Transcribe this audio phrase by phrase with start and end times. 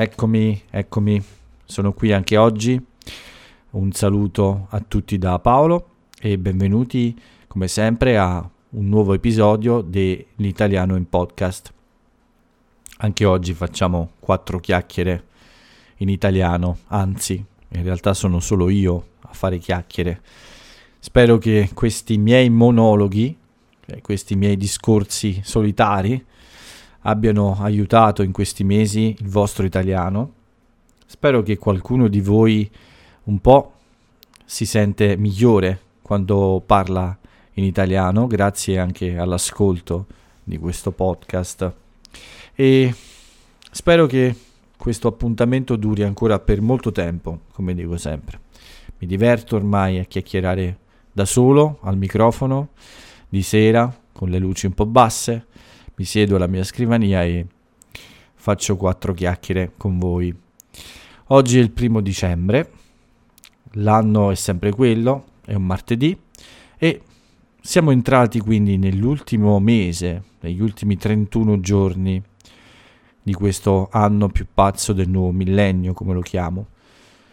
[0.00, 1.20] eccomi, eccomi,
[1.64, 2.80] sono qui anche oggi.
[3.70, 5.88] Un saluto a tutti da Paolo
[6.20, 11.72] e benvenuti come sempre a un nuovo episodio dell'Italiano in podcast.
[12.98, 15.24] Anche oggi facciamo quattro chiacchiere
[15.96, 20.22] in italiano, anzi, in realtà sono solo io a fare chiacchiere.
[21.00, 23.36] Spero che questi miei monologhi,
[23.84, 26.24] cioè questi miei discorsi solitari,
[27.00, 30.32] abbiano aiutato in questi mesi il vostro italiano.
[31.06, 32.70] Spero che qualcuno di voi
[33.24, 33.72] un po'
[34.44, 37.16] si sente migliore quando parla
[37.54, 40.06] in italiano, grazie anche all'ascolto
[40.42, 41.72] di questo podcast.
[42.54, 42.94] E
[43.70, 44.34] spero che
[44.76, 48.40] questo appuntamento duri ancora per molto tempo, come dico sempre.
[48.98, 50.78] Mi diverto ormai a chiacchierare
[51.12, 52.68] da solo al microfono
[53.28, 55.46] di sera con le luci un po' basse
[55.98, 57.44] mi siedo alla mia scrivania e
[58.34, 60.34] faccio quattro chiacchiere con voi.
[61.30, 62.70] Oggi è il primo dicembre,
[63.72, 66.16] l'anno è sempre quello, è un martedì
[66.78, 67.02] e
[67.60, 72.22] siamo entrati quindi nell'ultimo mese, negli ultimi 31 giorni
[73.20, 76.68] di questo anno più pazzo del nuovo millennio, come lo chiamo.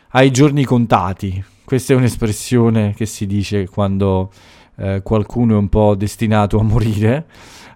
[0.10, 4.32] Ai giorni contati, questa è un'espressione che si dice quando
[4.78, 7.28] eh, qualcuno è un po' destinato a morire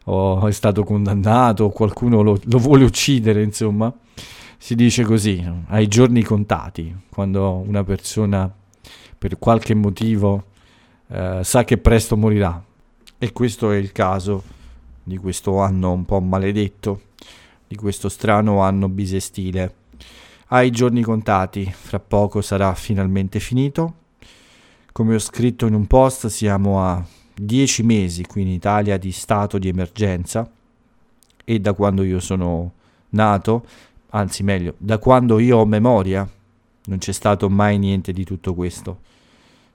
[0.05, 3.93] o è stato condannato o qualcuno lo, lo vuole uccidere, insomma.
[4.57, 8.51] Si dice così, ai giorni contati, quando una persona
[9.17, 10.45] per qualche motivo
[11.07, 12.61] eh, sa che presto morirà.
[13.17, 14.43] E questo è il caso
[15.03, 17.01] di questo anno un po' maledetto,
[17.67, 19.75] di questo strano anno bisestile.
[20.47, 23.93] Ai giorni contati, fra poco sarà finalmente finito.
[24.91, 27.03] Come ho scritto in un post, siamo a
[27.41, 30.49] dieci mesi qui in Italia di stato di emergenza
[31.45, 32.73] e da quando io sono
[33.09, 33.65] nato,
[34.09, 36.29] anzi meglio, da quando io ho memoria,
[36.85, 39.01] non c'è stato mai niente di tutto questo.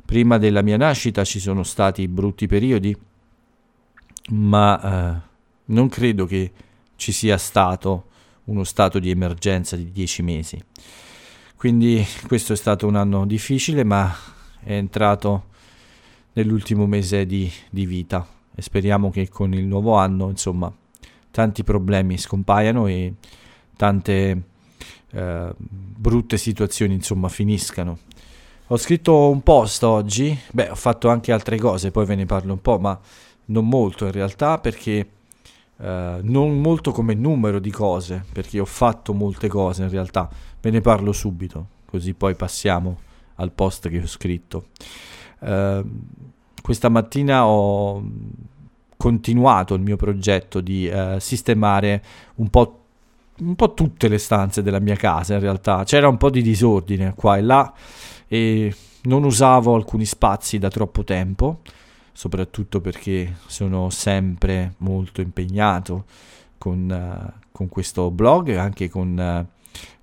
[0.05, 2.95] Prima della mia nascita ci sono stati brutti periodi,
[4.31, 5.21] ma eh,
[5.67, 6.53] non credo che
[6.97, 8.09] ci sia stato
[8.45, 10.63] uno stato di emergenza di dieci mesi.
[11.57, 14.15] Quindi questo è stato un anno difficile, ma
[14.63, 15.53] è entrato
[16.35, 20.73] nell'ultimo mese di, di vita e speriamo che con il nuovo anno insomma
[21.31, 23.15] tanti problemi scompaiano e
[23.77, 24.43] tante
[25.11, 27.99] eh, brutte situazioni insomma finiscano.
[28.69, 32.53] Ho scritto un post oggi, beh ho fatto anche altre cose, poi ve ne parlo
[32.53, 32.99] un po', ma
[33.47, 35.09] non molto in realtà perché
[35.77, 40.31] eh, non molto come numero di cose, perché ho fatto molte cose in realtà,
[40.61, 42.99] ve ne parlo subito, così poi passiamo
[43.37, 44.69] al post che ho scritto.
[45.45, 45.87] Uh,
[46.63, 48.03] questa mattina ho
[48.97, 52.03] continuato il mio progetto di uh, sistemare
[52.37, 52.85] un po',
[53.41, 55.85] un po' tutte le stanze della mia casa in realtà.
[55.85, 57.75] C'era un po' di disordine qua e là
[58.27, 61.61] e non usavo alcuni spazi da troppo tempo,
[62.13, 66.05] soprattutto perché sono sempre molto impegnato
[66.57, 69.47] con, uh, con questo blog e anche con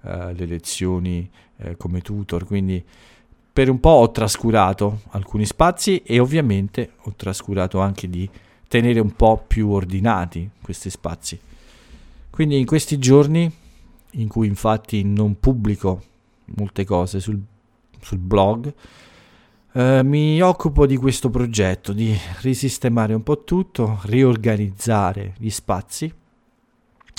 [0.04, 2.86] uh, le lezioni uh, come tutor, quindi
[3.54, 8.30] per un po' ho trascurato alcuni spazi e ovviamente ho trascurato anche di
[8.68, 11.40] tenere un po' più ordinati questi spazi.
[12.30, 13.52] Quindi in questi giorni
[14.12, 16.02] in cui infatti non pubblico
[16.56, 17.40] molte cose sul,
[18.00, 18.74] sul blog,
[19.74, 26.14] eh, mi occupo di questo progetto, di risistemare un po' tutto, riorganizzare gli spazi.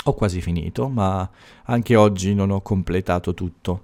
[0.05, 1.29] Ho quasi finito, ma
[1.65, 3.83] anche oggi non ho completato tutto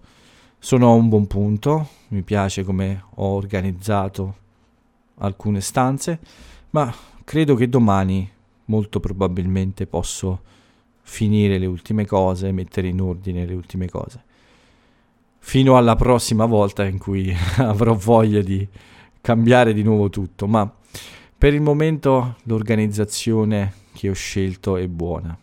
[0.58, 4.36] sono a un buon punto, mi piace come ho organizzato
[5.18, 6.18] alcune stanze,
[6.70, 6.92] ma
[7.24, 8.28] credo che domani
[8.66, 10.40] molto probabilmente posso
[11.02, 14.22] finire le ultime cose, mettere in ordine le ultime cose.
[15.38, 18.66] Fino alla prossima volta in cui avrò voglia di
[19.20, 20.70] cambiare di nuovo tutto, ma
[21.36, 25.36] per il momento l'organizzazione che ho scelto è buona.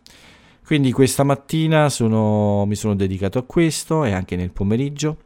[0.66, 5.18] Quindi questa mattina sono, mi sono dedicato a questo e anche nel pomeriggio.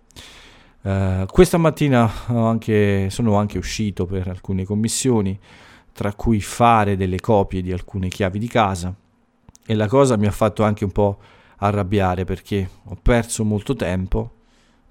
[0.82, 5.40] Uh, questa mattina anche, sono anche uscito per alcune commissioni,
[5.94, 8.94] tra cui fare delle copie di alcune chiavi di casa.
[9.66, 11.18] E la cosa mi ha fatto anche un po'
[11.60, 14.32] arrabbiare perché ho perso molto tempo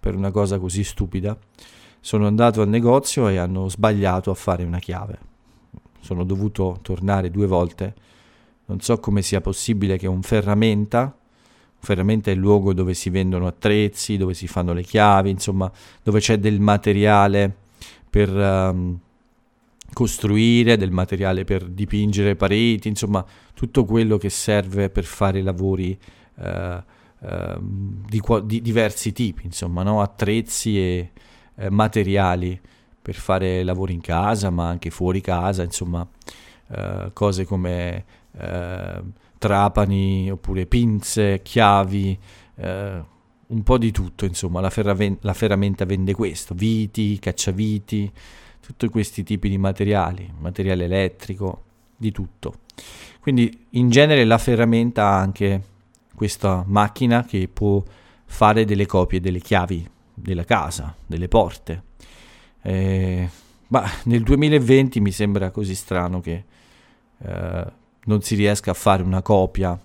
[0.00, 1.36] per una cosa così stupida.
[2.00, 5.18] Sono andato al negozio e hanno sbagliato a fare una chiave.
[6.00, 7.94] Sono dovuto tornare due volte
[8.68, 13.10] non so come sia possibile che un ferramenta, un ferramenta è il luogo dove si
[13.10, 15.70] vendono attrezzi, dove si fanno le chiavi, insomma,
[16.02, 17.54] dove c'è del materiale
[18.08, 18.98] per um,
[19.92, 23.24] costruire, del materiale per dipingere pareti, insomma,
[23.54, 25.98] tutto quello che serve per fare lavori
[26.36, 26.82] uh,
[27.20, 30.00] eh, di, di, diversi tipi, insomma, no?
[30.02, 31.10] attrezzi e
[31.56, 32.60] eh, materiali
[33.00, 36.06] per fare lavori in casa, ma anche fuori casa, insomma,
[36.68, 38.04] eh, cose come
[38.38, 39.02] eh,
[39.38, 42.18] trapani oppure pinze, chiavi,
[42.56, 43.04] eh,
[43.46, 48.10] un po' di tutto, insomma, la, ferraven- la ferramenta vende questo, viti, cacciaviti,
[48.60, 51.64] tutti questi tipi di materiali, materiale elettrico,
[51.96, 52.60] di tutto.
[53.20, 55.62] Quindi in genere la ferramenta ha anche
[56.14, 57.82] questa macchina che può
[58.24, 61.82] fare delle copie delle chiavi della casa, delle porte.
[62.62, 63.28] Eh,
[63.68, 66.44] ma nel 2020 mi sembra così strano che
[67.18, 67.66] eh,
[68.04, 69.78] non si riesca a fare una copia,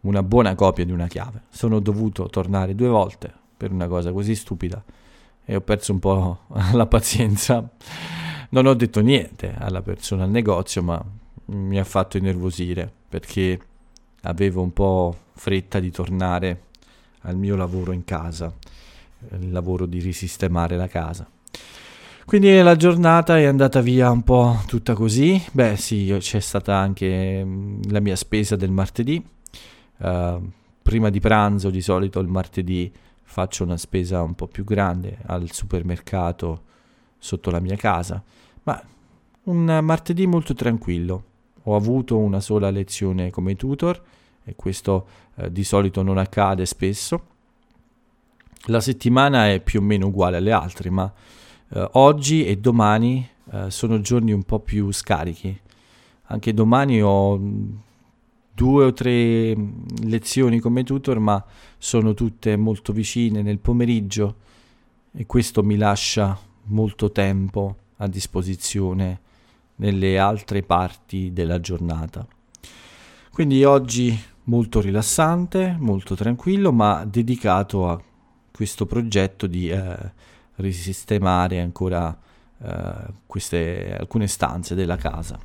[0.00, 1.42] una buona copia di una chiave.
[1.50, 4.82] Sono dovuto tornare due volte per una cosa così stupida
[5.44, 6.40] e ho perso un po'
[6.72, 7.68] la pazienza.
[8.50, 11.02] Non ho detto niente alla persona al negozio, ma
[11.46, 13.58] mi ha fatto innervosire perché
[14.22, 16.62] avevo un po' fretta di tornare
[17.22, 18.52] al mio lavoro in casa,
[19.30, 21.28] il lavoro di risistemare la casa.
[22.28, 25.42] Quindi la giornata è andata via un po' tutta così.
[25.50, 29.26] Beh, sì, c'è stata anche mm, la mia spesa del martedì.
[29.96, 30.50] Uh,
[30.82, 32.92] prima di pranzo, di solito il martedì,
[33.22, 36.64] faccio una spesa un po' più grande al supermercato
[37.16, 38.22] sotto la mia casa.
[38.64, 38.78] Ma
[39.44, 41.24] un martedì molto tranquillo.
[41.62, 44.02] Ho avuto una sola lezione come tutor
[44.44, 47.22] e questo uh, di solito non accade spesso.
[48.66, 51.10] La settimana è più o meno uguale alle altre, ma
[51.70, 55.58] Uh, oggi e domani uh, sono giorni un po' più scarichi.
[56.30, 57.38] Anche domani ho
[58.54, 59.54] due o tre
[60.02, 61.44] lezioni come tutor, ma
[61.76, 64.36] sono tutte molto vicine nel pomeriggio
[65.12, 69.20] e questo mi lascia molto tempo a disposizione
[69.76, 72.26] nelle altre parti della giornata.
[73.30, 78.02] Quindi oggi molto rilassante, molto tranquillo, ma dedicato a
[78.50, 80.12] questo progetto di eh,
[80.58, 82.16] risistemare ancora
[82.62, 82.94] eh,
[83.26, 85.38] queste, alcune stanze della casa.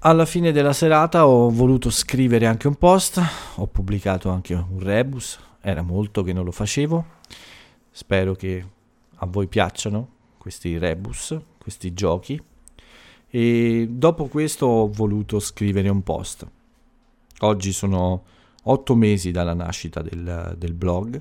[0.00, 3.20] Alla fine della serata ho voluto scrivere anche un post,
[3.56, 7.04] ho pubblicato anche un rebus, era molto che non lo facevo,
[7.90, 8.64] spero che
[9.16, 10.08] a voi piacciono
[10.38, 12.40] questi rebus, questi giochi
[13.28, 16.46] e dopo questo ho voluto scrivere un post.
[17.40, 18.22] Oggi sono
[18.62, 21.20] otto mesi dalla nascita del, del blog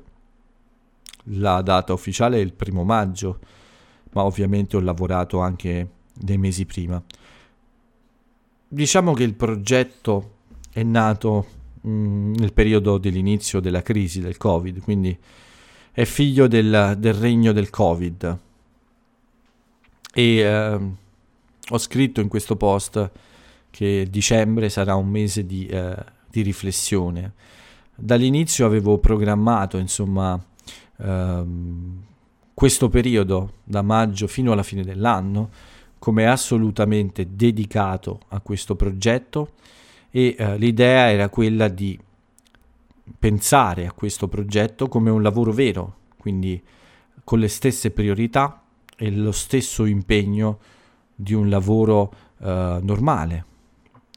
[1.30, 3.40] la data ufficiale è il primo maggio,
[4.12, 7.02] ma ovviamente ho lavorato anche dei mesi prima.
[8.68, 10.36] Diciamo che il progetto
[10.72, 11.46] è nato
[11.82, 15.18] mh, mm, nel periodo dell'inizio della crisi del Covid, quindi
[15.92, 18.38] è figlio del, del regno del Covid.
[20.14, 20.80] E eh,
[21.70, 23.12] ho scritto in questo post
[23.70, 25.96] che dicembre sarà un mese di, eh,
[26.30, 27.34] di riflessione.
[27.96, 30.40] Dall'inizio avevo programmato, insomma,
[30.98, 32.04] ehm,
[32.54, 35.50] questo periodo, da maggio fino alla fine dell'anno,
[36.00, 39.52] come assolutamente dedicato a questo progetto
[40.10, 42.00] e eh, l'idea era quella di
[43.20, 46.62] pensare a questo progetto come un lavoro vero, quindi
[47.24, 48.64] con le stesse priorità
[48.96, 50.60] e lo stesso impegno
[51.14, 53.46] di un lavoro eh, normale.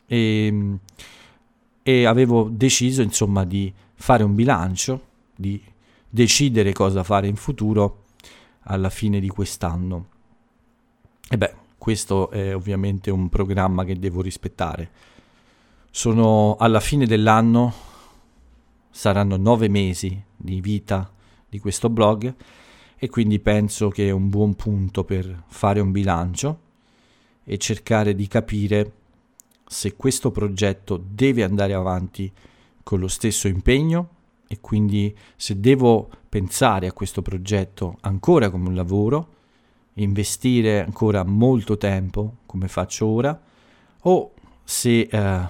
[0.07, 0.79] E,
[1.83, 5.63] e avevo deciso insomma di fare un bilancio, di
[6.11, 8.05] decidere cosa fare in futuro
[8.65, 10.09] alla fine di quest'anno.
[11.29, 14.91] E beh, questo è ovviamente un programma che devo rispettare.
[15.91, 17.73] Sono alla fine dell'anno,
[18.91, 21.11] saranno nove mesi di vita
[21.49, 22.35] di questo blog
[22.97, 26.61] e quindi penso che è un buon punto per fare un bilancio
[27.45, 28.93] e cercare di capire
[29.67, 32.31] se questo progetto deve andare avanti
[32.83, 34.19] con lo stesso impegno
[34.53, 39.35] e quindi se devo pensare a questo progetto ancora come un lavoro,
[39.95, 43.41] investire ancora molto tempo come faccio ora,
[44.01, 44.33] o
[44.65, 45.41] se eh,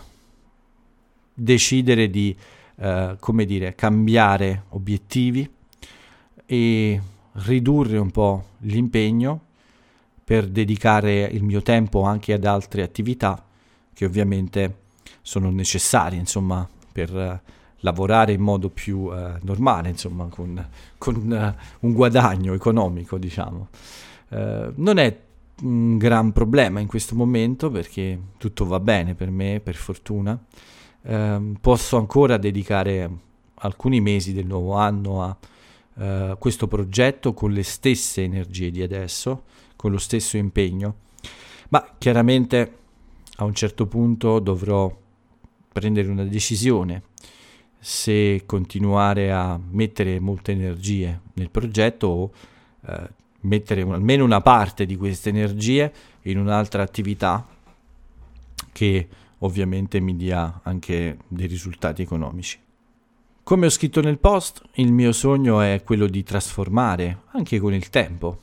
[1.32, 2.36] decidere di,
[2.76, 5.50] eh, come dire, cambiare obiettivi
[6.44, 7.00] e
[7.32, 9.40] ridurre un po' l'impegno
[10.22, 13.42] per dedicare il mio tempo anche ad altre attività
[13.94, 14.80] che ovviamente
[15.22, 17.42] sono necessarie, insomma, per
[17.80, 20.68] lavorare in modo più uh, normale, insomma, con,
[20.98, 23.68] con uh, un guadagno economico, diciamo.
[24.28, 25.18] Uh, non è
[25.62, 30.38] un gran problema in questo momento perché tutto va bene per me, per fortuna.
[31.02, 33.10] Ehm, posso ancora dedicare
[33.56, 35.36] alcuni mesi del nuovo anno a
[36.38, 39.42] questo progetto con le stesse energie di adesso,
[39.76, 40.94] con lo stesso impegno,
[41.68, 42.78] ma chiaramente
[43.36, 44.90] a un certo punto dovrò
[45.72, 47.02] prendere una decisione
[47.80, 52.30] se continuare a mettere molte energie nel progetto o
[52.86, 53.10] eh,
[53.40, 57.46] mettere un, almeno una parte di queste energie in un'altra attività
[58.72, 59.08] che
[59.38, 62.58] ovviamente mi dia anche dei risultati economici.
[63.42, 67.88] Come ho scritto nel post, il mio sogno è quello di trasformare, anche con il
[67.88, 68.38] tempo,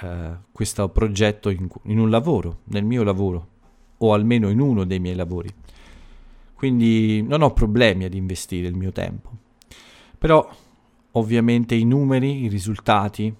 [0.00, 3.48] eh, questo progetto in, in un lavoro, nel mio lavoro,
[3.98, 5.52] o almeno in uno dei miei lavori.
[6.62, 9.30] Quindi non ho problemi ad investire il mio tempo.
[10.16, 10.48] Però
[11.10, 13.34] ovviamente i numeri, i risultati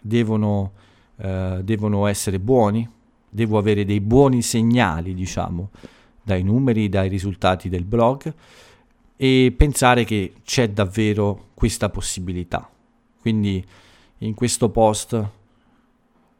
[0.00, 0.72] devono,
[1.16, 2.88] eh, devono essere buoni,
[3.28, 5.68] devo avere dei buoni segnali, diciamo,
[6.22, 8.32] dai numeri, dai risultati del blog
[9.16, 12.70] e pensare che c'è davvero questa possibilità.
[13.20, 13.62] Quindi
[14.16, 15.28] in questo post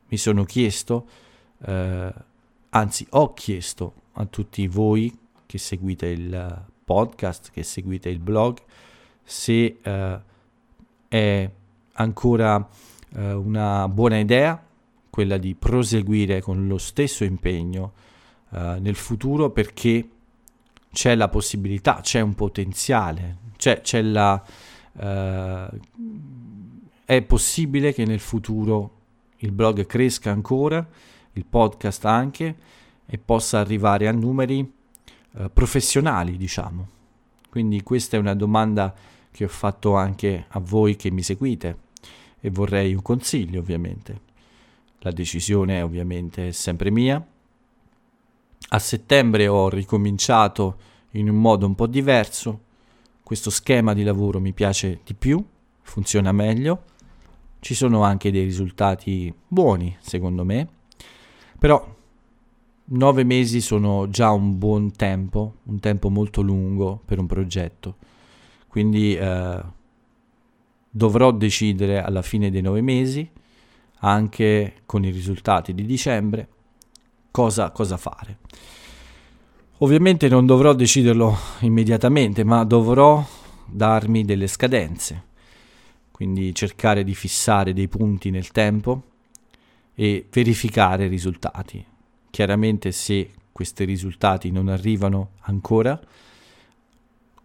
[0.08, 1.06] mi sono chiesto,
[1.66, 2.14] eh,
[2.70, 5.20] anzi ho chiesto a tutti voi
[5.52, 8.56] che seguite il podcast, che seguite il blog,
[9.22, 10.20] se eh,
[11.08, 11.50] è
[11.92, 12.66] ancora
[13.14, 14.58] eh, una buona idea
[15.10, 17.92] quella di proseguire con lo stesso impegno
[18.48, 20.08] eh, nel futuro perché
[20.90, 24.42] c'è la possibilità, c'è un potenziale, c'è, c'è la,
[24.98, 25.68] eh,
[27.04, 29.00] è possibile che nel futuro
[29.36, 30.88] il blog cresca ancora,
[31.34, 32.56] il podcast anche,
[33.04, 34.80] e possa arrivare a numeri
[35.34, 36.88] eh, professionali, diciamo.
[37.48, 38.94] Quindi questa è una domanda
[39.30, 41.78] che ho fatto anche a voi che mi seguite
[42.40, 44.20] e vorrei un consiglio ovviamente.
[45.00, 47.24] La decisione ovviamente è sempre mia.
[48.68, 50.76] A settembre ho ricominciato
[51.12, 52.60] in un modo un po' diverso.
[53.22, 55.44] Questo schema di lavoro mi piace di più,
[55.82, 56.84] funziona meglio.
[57.60, 60.68] Ci sono anche dei risultati buoni, secondo me.
[61.58, 61.96] Però
[62.92, 67.96] nove mesi sono già un buon tempo, un tempo molto lungo per un progetto.
[68.68, 69.60] Quindi eh,
[70.90, 73.28] dovrò decidere alla fine dei nove mesi,
[74.00, 76.48] anche con i risultati di dicembre,
[77.30, 78.38] cosa, cosa fare.
[79.78, 83.24] Ovviamente non dovrò deciderlo immediatamente, ma dovrò
[83.66, 85.24] darmi delle scadenze,
[86.10, 89.02] quindi cercare di fissare dei punti nel tempo
[89.94, 91.84] e verificare i risultati.
[92.32, 96.00] Chiaramente se questi risultati non arrivano ancora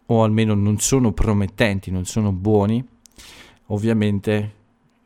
[0.06, 2.82] o almeno non sono promettenti, non sono buoni,
[3.66, 4.54] ovviamente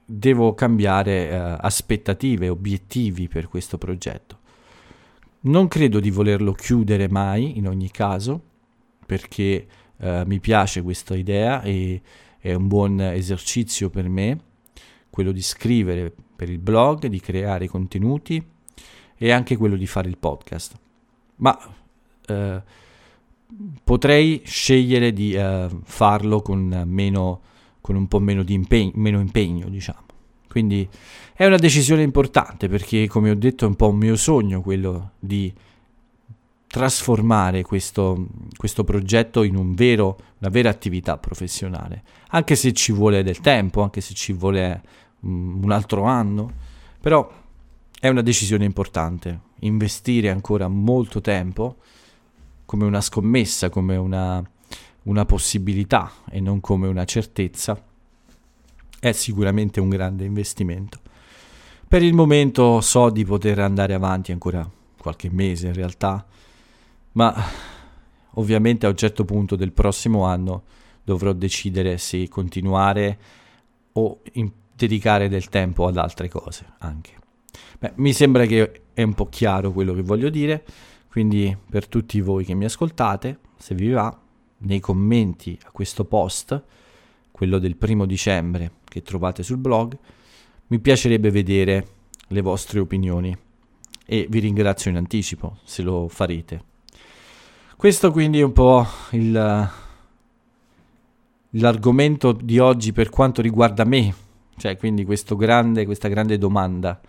[0.05, 4.37] devo cambiare eh, aspettative, obiettivi per questo progetto.
[5.45, 8.39] Non credo di volerlo chiudere mai, in ogni caso,
[9.03, 9.65] perché
[9.97, 11.99] eh, mi piace questa idea e
[12.37, 14.39] è un buon esercizio per me,
[15.09, 18.59] quello di scrivere per il blog, di creare contenuti
[19.23, 20.73] e anche quello di fare il podcast.
[21.35, 21.55] Ma
[22.25, 22.61] eh,
[23.83, 27.41] potrei scegliere di eh, farlo con, meno,
[27.81, 30.05] con un po' meno, di impegno, meno impegno, diciamo.
[30.49, 30.89] Quindi
[31.35, 35.11] è una decisione importante perché, come ho detto, è un po' un mio sogno quello
[35.19, 35.53] di
[36.65, 38.25] trasformare questo,
[38.57, 43.83] questo progetto in un vero, una vera attività professionale, anche se ci vuole del tempo,
[43.83, 44.81] anche se ci vuole
[45.19, 46.51] um, un altro anno,
[46.99, 47.39] però
[48.01, 51.75] è una decisione importante, investire ancora molto tempo
[52.65, 54.43] come una scommessa, come una,
[55.03, 57.79] una possibilità e non come una certezza,
[58.99, 60.99] è sicuramente un grande investimento.
[61.87, 64.67] Per il momento so di poter andare avanti ancora
[64.97, 66.25] qualche mese in realtà,
[67.11, 67.35] ma
[68.31, 70.63] ovviamente a un certo punto del prossimo anno
[71.03, 73.19] dovrò decidere se continuare
[73.91, 74.21] o
[74.75, 77.20] dedicare del tempo ad altre cose anche.
[77.79, 80.63] Beh, mi sembra che è un po' chiaro quello che voglio dire,
[81.09, 84.17] quindi per tutti voi che mi ascoltate, se vi va,
[84.59, 86.61] nei commenti a questo post,
[87.31, 89.97] quello del primo dicembre che trovate sul blog,
[90.67, 91.87] mi piacerebbe vedere
[92.27, 93.35] le vostre opinioni
[94.05, 96.63] e vi ringrazio in anticipo se lo farete.
[97.75, 99.69] Questo quindi è un po' il,
[101.49, 104.13] l'argomento di oggi per quanto riguarda me,
[104.57, 107.01] cioè quindi grande, questa grande domanda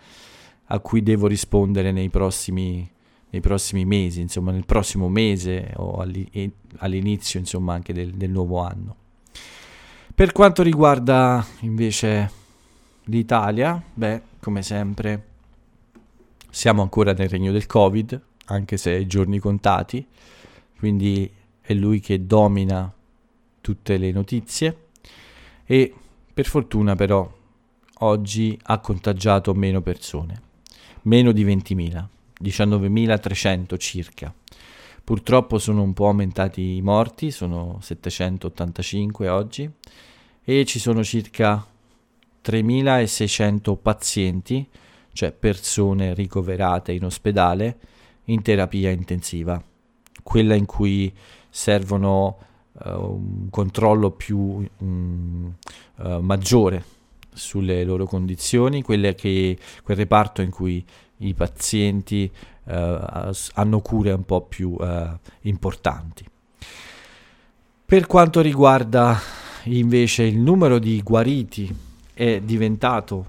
[0.67, 2.89] a cui devo rispondere nei prossimi,
[3.31, 6.05] nei prossimi mesi, insomma nel prossimo mese o
[6.79, 8.97] all'inizio insomma anche del, del nuovo anno.
[10.15, 12.31] Per quanto riguarda invece
[13.05, 15.27] l'Italia, beh, come sempre
[16.51, 20.07] siamo ancora nel regno del Covid, anche se ai giorni contati,
[20.79, 22.93] quindi è lui che domina
[23.61, 24.89] tutte le notizie
[25.65, 25.95] e
[26.35, 27.31] per fortuna però
[28.01, 30.51] oggi ha contagiato meno persone
[31.03, 32.07] meno di 20.000,
[32.43, 34.35] 19.300 circa.
[35.05, 39.69] Purtroppo sono un po' aumentati i morti, sono 785 oggi
[40.45, 41.67] e ci sono circa
[42.41, 44.69] 3600 pazienti,
[45.13, 47.79] cioè persone ricoverate in ospedale
[48.27, 49.63] in terapia intensiva,
[50.23, 51.13] quella in cui
[51.51, 52.39] servono
[52.85, 55.55] uh, un controllo più um,
[55.97, 57.01] uh, maggiore
[57.33, 60.85] sulle loro condizioni, che, quel reparto in cui
[61.19, 62.31] i pazienti
[62.65, 62.71] uh,
[63.55, 64.77] hanno cure un po' più
[65.43, 66.25] importanti.
[67.85, 69.21] Per quanto riguarda
[69.65, 71.75] invece il numero di guariti
[72.15, 73.27] è diventato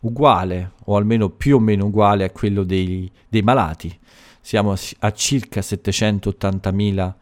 [0.00, 3.98] uguale o almeno più o meno uguale a quello dei, dei malati.
[4.40, 7.12] Siamo a circa 780.000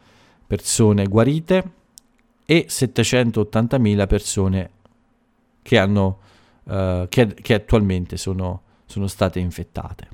[0.45, 1.63] persone guarite
[2.45, 4.69] e 780.000 persone
[5.65, 6.19] che, hanno,
[6.65, 10.07] uh, che, che attualmente sono, sono, state infettate.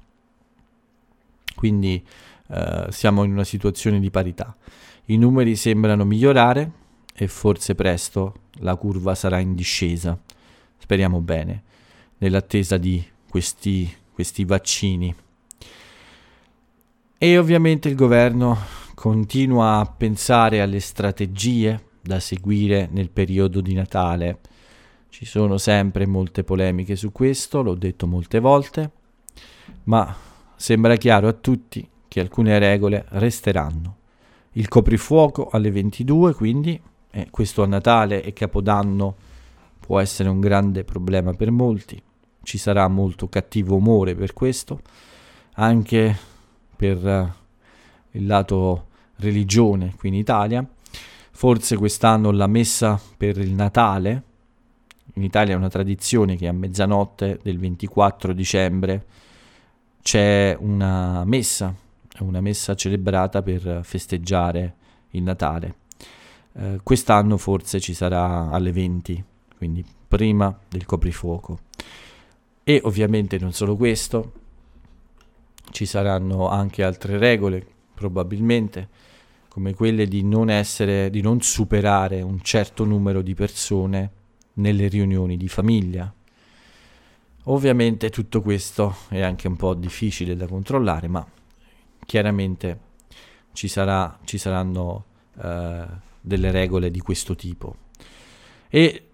[1.54, 2.02] Quindi
[2.48, 4.56] uh, siamo in una situazione di parità.
[5.08, 6.72] I numeri sembrano migliorare
[7.14, 10.18] e forse presto la curva sarà in discesa.
[10.78, 11.64] Speriamo bene,
[12.20, 15.14] nell'attesa di questi, questi vaccini.
[17.18, 18.58] E ovviamente il governo
[18.96, 24.40] continua a pensare alle strategie da seguire nel periodo di Natale.
[25.12, 28.92] Ci sono sempre molte polemiche su questo, l'ho detto molte volte,
[29.84, 30.16] ma
[30.56, 33.98] sembra chiaro a tutti che alcune regole resteranno.
[34.54, 39.16] Il coprifuoco alle 22, quindi, eh, questo a Natale e Capodanno
[39.82, 42.02] può essere un grande problema per molti,
[42.42, 44.80] ci sarà molto cattivo umore per questo,
[45.56, 46.18] anche
[46.74, 47.30] per uh,
[48.12, 48.88] il lato
[49.18, 50.66] religione qui in Italia.
[51.32, 54.24] Forse quest'anno la messa per il Natale,
[55.14, 59.06] in Italia è una tradizione che a mezzanotte del 24 dicembre
[60.02, 61.74] c'è una messa,
[62.20, 64.76] una messa celebrata per festeggiare
[65.12, 65.76] il Natale.
[66.54, 69.24] Eh, quest'anno forse ci sarà alle 20,
[69.58, 71.60] quindi prima del coprifuoco.
[72.64, 74.34] E ovviamente non solo questo,
[75.72, 78.88] ci saranno anche altre regole, probabilmente
[79.48, 84.12] come quelle di non essere, di non superare un certo numero di persone
[84.62, 86.14] nelle riunioni di famiglia.
[87.46, 91.26] Ovviamente tutto questo è anche un po' difficile da controllare, ma
[92.06, 92.80] chiaramente
[93.54, 95.84] ci, sarà, ci saranno uh,
[96.22, 97.76] delle regole di questo tipo.
[98.70, 99.08] E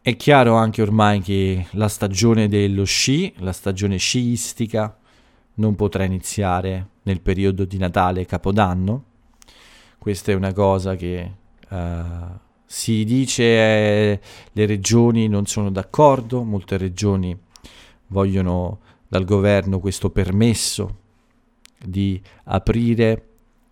[0.00, 4.98] è chiaro anche ormai che la stagione dello sci, la stagione sciistica,
[5.56, 9.04] non potrà iniziare nel periodo di Natale e Capodanno,
[9.98, 11.32] questa è una cosa che
[11.68, 11.76] uh,
[12.74, 17.38] si dice eh, le regioni non sono d'accordo, molte regioni
[18.08, 20.98] vogliono dal governo questo permesso
[21.78, 23.28] di aprire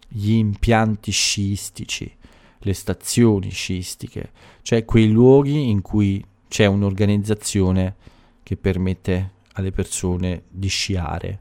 [0.06, 2.16] gli impianti sciistici,
[2.58, 4.30] le stazioni sciistiche,
[4.62, 7.96] cioè quei luoghi in cui c'è un'organizzazione
[8.44, 11.40] che permette alle persone di sciare,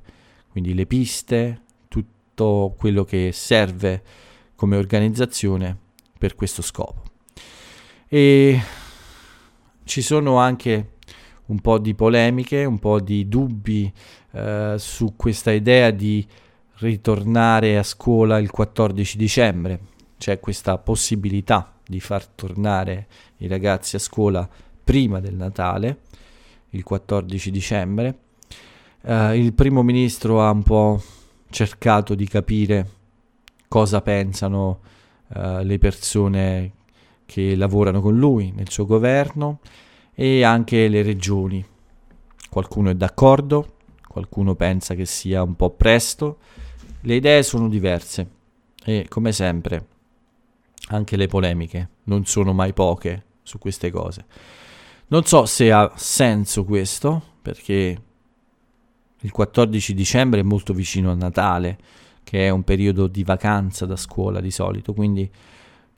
[0.49, 4.01] quindi le piste, tutto quello che serve
[4.55, 5.77] come organizzazione
[6.17, 7.10] per questo scopo.
[8.13, 8.61] E
[9.85, 10.95] ci sono anche
[11.45, 13.89] un po' di polemiche, un po' di dubbi
[14.31, 16.27] eh, su questa idea di
[16.79, 19.79] ritornare a scuola il 14 dicembre.
[20.17, 24.45] C'è questa possibilità di far tornare i ragazzi a scuola
[24.83, 25.99] prima del Natale,
[26.71, 28.17] il 14 dicembre.
[29.03, 31.01] Eh, il primo ministro ha un po'
[31.49, 32.89] cercato di capire
[33.69, 34.81] cosa pensano
[35.27, 36.73] uh, le persone
[37.31, 39.61] che lavorano con lui nel suo governo
[40.13, 41.65] e anche le regioni.
[42.49, 46.39] Qualcuno è d'accordo, qualcuno pensa che sia un po' presto,
[46.99, 48.29] le idee sono diverse
[48.83, 49.87] e come sempre
[50.89, 54.25] anche le polemiche non sono mai poche su queste cose.
[55.07, 58.01] Non so se ha senso questo perché
[59.21, 61.77] il 14 dicembre è molto vicino a Natale,
[62.25, 65.31] che è un periodo di vacanza da scuola di solito, quindi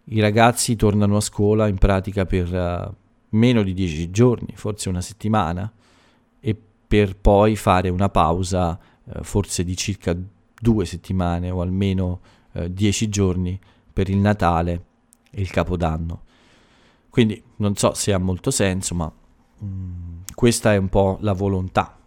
[0.06, 2.94] i ragazzi tornano a scuola in pratica per uh,
[3.30, 5.72] meno di dieci giorni, forse una settimana,
[6.40, 10.16] e per poi fare una pausa uh, forse di circa
[10.60, 12.20] due settimane o almeno
[12.54, 13.60] uh, dieci giorni
[13.92, 14.86] per il Natale
[15.32, 16.24] e il Capodanno.
[17.10, 19.12] Quindi non so se ha molto senso, ma
[19.64, 21.98] mm, questa è un po' la volontà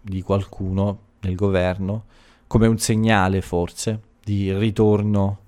[0.00, 2.04] di qualcuno nel governo
[2.46, 5.38] come un segnale forse di ritorno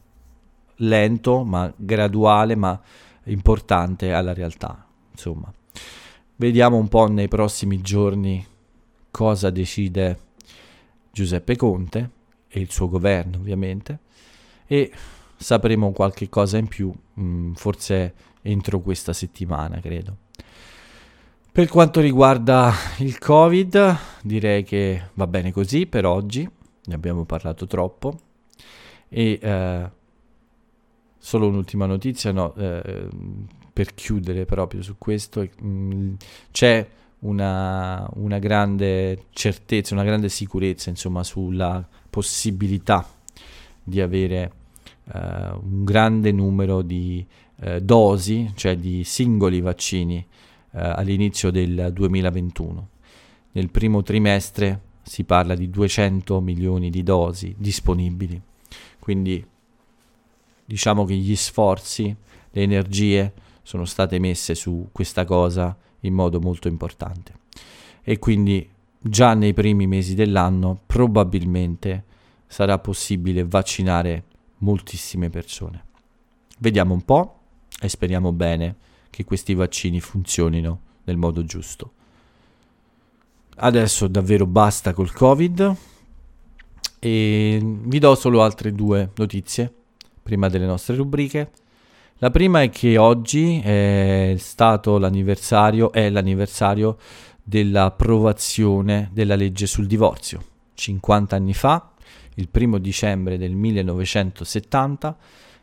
[0.78, 2.80] lento ma graduale ma
[3.24, 4.86] importante alla realtà.
[5.10, 5.52] Insomma,
[6.36, 8.44] vediamo un po' nei prossimi giorni
[9.10, 10.20] cosa decide
[11.10, 12.10] Giuseppe Conte
[12.48, 13.98] e il suo governo ovviamente
[14.66, 14.92] e
[15.36, 20.16] sapremo qualche cosa in più, mh, mm, forse entro questa settimana, credo.
[21.50, 26.48] Per quanto riguarda il Covid, direi che va bene così per oggi,
[26.84, 28.18] ne abbiamo parlato troppo.
[29.08, 29.90] E eh,
[31.18, 33.08] solo un'ultima notizia, no, eh,
[33.72, 36.14] per chiudere proprio su questo, mm,
[36.50, 36.88] c'è
[37.20, 43.06] una, una, grande certezza, una grande sicurezza, insomma, sulla possibilità
[43.82, 44.52] di avere
[45.12, 47.24] eh, un grande numero di
[47.60, 52.88] eh, dosi, cioè di singoli vaccini eh, all'inizio del 2021.
[53.52, 58.40] Nel primo trimestre si parla di 200 milioni di dosi disponibili,
[58.98, 59.44] quindi
[60.68, 62.14] diciamo che gli sforzi,
[62.50, 67.32] le energie sono state messe su questa cosa in modo molto importante
[68.02, 68.68] e quindi
[69.00, 72.04] già nei primi mesi dell'anno probabilmente
[72.46, 74.24] sarà possibile vaccinare
[74.58, 75.84] moltissime persone.
[76.58, 77.40] Vediamo un po'
[77.80, 78.76] e speriamo bene
[79.08, 81.92] che questi vaccini funzionino nel modo giusto.
[83.56, 85.76] Adesso davvero basta col Covid
[86.98, 89.72] e vi do solo altre due notizie
[90.28, 91.50] prima delle nostre rubriche.
[92.18, 96.98] La prima è che oggi è stato l'anniversario, è l'anniversario
[97.42, 100.44] dell'approvazione della legge sul divorzio.
[100.74, 101.92] 50 anni fa,
[102.34, 105.16] il primo dicembre del 1970,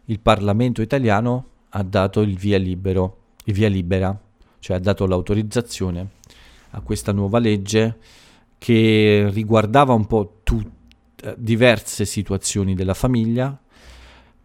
[0.06, 4.20] il Parlamento italiano ha dato il via libero, il via libera,
[4.58, 6.10] cioè ha dato l'autorizzazione
[6.72, 7.98] a questa nuova legge
[8.58, 13.60] che riguardava un po' tut- diverse situazioni della famiglia,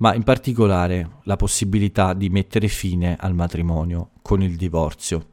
[0.00, 5.28] ma in particolare la possibilità di mettere fine al matrimonio con il divorzio.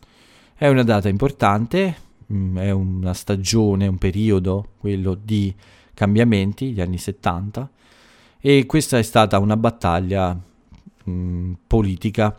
[0.53, 1.95] È una data importante,
[2.31, 5.53] mm, è una stagione, un periodo, quello di
[5.93, 7.69] cambiamenti, gli anni 70,
[8.39, 12.35] e questa è stata una battaglia mh, mm, politica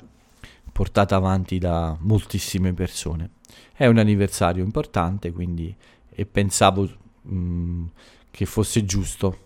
[0.71, 3.31] portata avanti da moltissime persone.
[3.73, 5.75] È un anniversario importante, quindi
[6.11, 6.83] e pensavo
[7.23, 7.85] mh, mm,
[8.31, 9.37] che fosse giusto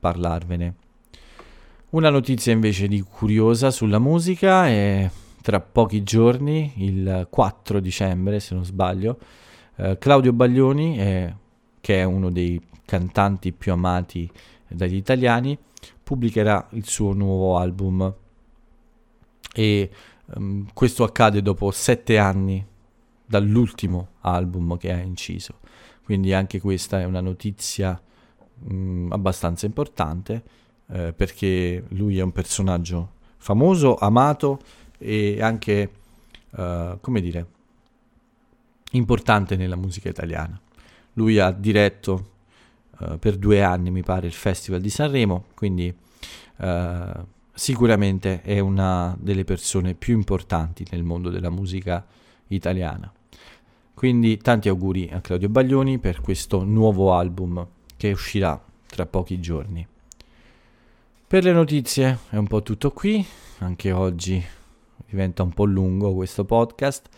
[0.00, 0.74] parlarvene.
[1.92, 5.10] Una notizia invece di curiosa sulla musica è
[5.42, 9.18] tra pochi giorni, il 4 dicembre se non sbaglio,
[9.76, 11.34] eh, Claudio Baglioni, è,
[11.82, 14.26] che è uno dei cantanti più amati
[14.66, 15.58] dagli italiani,
[16.02, 18.14] pubblicherà il suo nuovo album.
[19.52, 19.90] E
[20.34, 22.66] um, questo accade dopo sette anni
[23.26, 25.58] dall'ultimo album che ha inciso,
[26.04, 28.00] quindi anche questa è una notizia
[28.60, 34.60] um, abbastanza importante eh, perché lui è un personaggio famoso, amato
[34.98, 35.90] e anche,
[36.50, 37.46] uh, come dire,
[38.92, 40.58] importante nella musica italiana.
[41.14, 42.30] Lui ha diretto
[43.00, 45.92] uh, per due anni, mi pare, il Festival di Sanremo, quindi
[46.58, 52.06] uh, sicuramente è una delle persone più importanti nel mondo della musica
[52.48, 53.12] italiana.
[53.94, 57.66] Quindi tanti auguri a Claudio Baglioni per questo nuovo album
[57.96, 59.86] che uscirà tra pochi giorni.
[61.32, 63.24] Per le notizie è un po' tutto qui,
[63.60, 64.44] anche oggi
[65.08, 67.08] diventa un po' lungo questo podcast.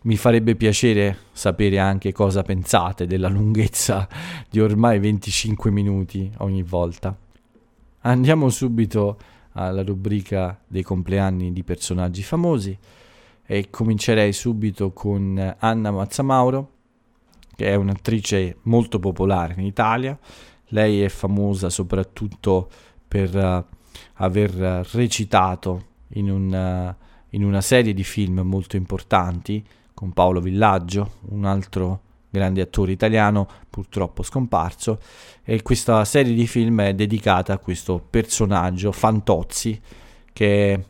[0.00, 4.08] Mi farebbe piacere sapere anche cosa pensate della lunghezza
[4.50, 7.16] di ormai 25 minuti ogni volta.
[8.00, 9.16] Andiamo subito
[9.52, 12.76] alla rubrica dei compleanni di personaggi famosi
[13.46, 16.70] e comincerei subito con Anna Mazzamauro,
[17.54, 20.18] che è un'attrice molto popolare in Italia.
[20.70, 22.68] Lei è famosa soprattutto
[23.12, 23.62] per uh,
[24.14, 27.04] aver recitato in, un, uh,
[27.36, 33.46] in una serie di film molto importanti con Paolo Villaggio, un altro grande attore italiano
[33.68, 34.98] purtroppo scomparso.
[35.44, 39.78] E questa serie di film è dedicata a questo personaggio Fantozzi
[40.32, 40.84] che è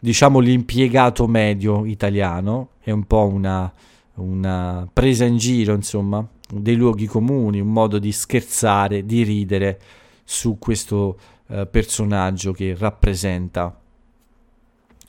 [0.00, 2.70] diciamo l'impiegato medio italiano.
[2.80, 3.70] È un po' una,
[4.14, 9.78] una presa in giro insomma dei luoghi comuni un modo di scherzare di ridere
[10.24, 13.78] su questo eh, personaggio che rappresenta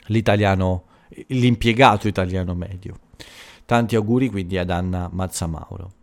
[0.05, 0.83] l'italiano,
[1.27, 2.97] l'impiegato italiano medio.
[3.65, 5.93] Tanti auguri quindi ad Anna Mazzamauro.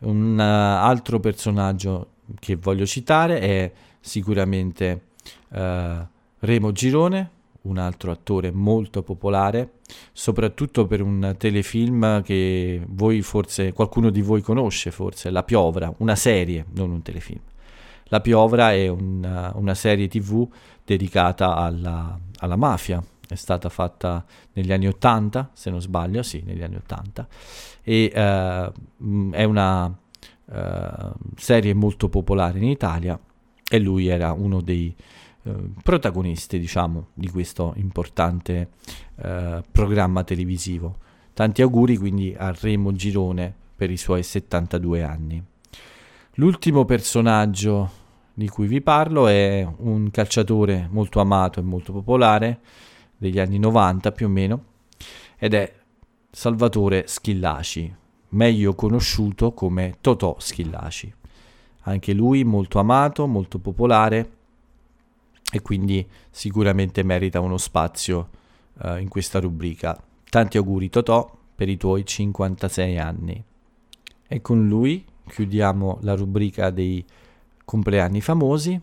[0.00, 5.02] Un uh, altro personaggio che voglio citare è sicuramente
[5.50, 6.06] uh,
[6.38, 7.30] Remo Girone,
[7.62, 9.74] un altro attore molto popolare,
[10.12, 16.16] soprattutto per un telefilm che voi forse, qualcuno di voi conosce forse, La Piovra, una
[16.16, 17.40] serie, non un telefilm.
[18.12, 20.46] La Piovra è una, una serie tv
[20.84, 24.22] dedicata alla, alla, mafia, è stata fatta
[24.52, 27.26] negli anni 80, se non sbaglio, sì, negli anni 80,
[27.82, 33.18] e uh, è una uh, serie molto popolare in Italia
[33.66, 34.94] e lui era uno dei,
[35.44, 38.72] eh, protagoniste, diciamo, di questo importante
[39.16, 40.98] eh, programma televisivo.
[41.32, 45.42] Tanti auguri quindi a Remo Girone per i suoi 72 anni.
[46.34, 48.00] L'ultimo personaggio
[48.34, 52.60] di cui vi parlo è un calciatore molto amato e molto popolare
[53.16, 54.64] degli anni 90 più o meno
[55.36, 55.72] ed è
[56.30, 57.94] Salvatore Schillaci,
[58.30, 61.12] meglio conosciuto come Totò Schillaci.
[61.82, 64.30] Anche lui molto amato, molto popolare
[65.52, 68.28] e quindi sicuramente merita uno spazio
[68.82, 70.00] uh, in questa rubrica.
[70.30, 73.44] Tanti auguri Totò per i tuoi 56 anni.
[74.26, 77.04] E con lui chiudiamo la rubrica dei
[77.64, 78.80] compleanni famosi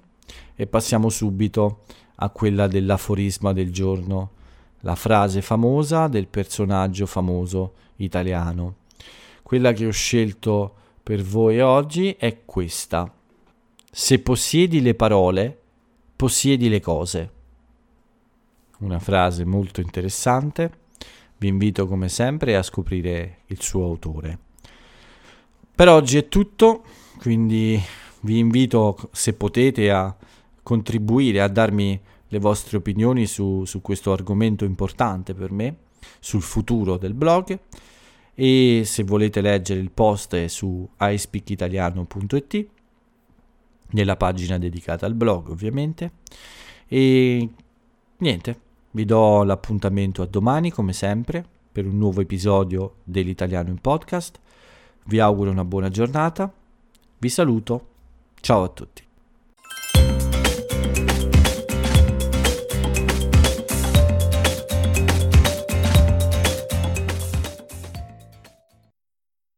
[0.56, 1.82] e passiamo subito
[2.16, 4.32] a quella dell'aforisma del giorno,
[4.82, 8.76] la frase famosa del personaggio famoso italiano.
[9.44, 13.12] Quella che ho scelto per voi oggi è questa.
[13.92, 15.60] Se possiedi le parole,
[16.16, 17.32] possiedi le cose.
[18.80, 20.72] Una frase molto interessante.
[21.38, 24.38] Vi invito come sempre a scoprire il suo autore.
[25.74, 26.84] Per oggi è tutto,
[27.18, 27.82] quindi
[28.22, 30.16] vi invito, se potete, a
[30.64, 35.76] contribuire, a darmi le vostre opinioni su, su questo argomento importante per me,
[36.20, 37.60] sul futuro del blog.
[38.36, 42.68] E se volete leggere il post è su iSpeakitaliano.it
[43.92, 46.12] nella pagina dedicata al blog ovviamente.
[46.88, 47.50] E
[48.18, 48.60] niente
[48.92, 54.40] vi do l'appuntamento a domani come sempre per un nuovo episodio dell'italiano in podcast.
[55.06, 56.52] Vi auguro una buona giornata.
[57.18, 57.89] Vi saluto
[58.42, 59.09] Ciao a tutti.